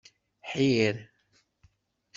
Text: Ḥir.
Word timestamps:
Ḥir. 0.51 0.95